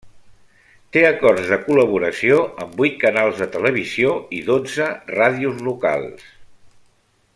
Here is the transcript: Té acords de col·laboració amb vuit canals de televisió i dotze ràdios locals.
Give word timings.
Té 0.95 1.01
acords 1.09 1.51
de 1.51 1.59
col·laboració 1.67 2.39
amb 2.65 2.81
vuit 2.81 2.97
canals 3.03 3.43
de 3.43 3.49
televisió 3.57 4.15
i 4.39 4.41
dotze 4.49 4.89
ràdios 5.15 5.63
locals. 5.69 6.27